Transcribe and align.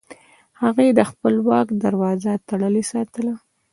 هغوی 0.61 0.89
د 0.93 0.99
خپل 1.11 1.33
واک 1.47 1.67
دروازه 1.83 2.31
تړلې 2.49 2.83
ساتله. 2.91 3.33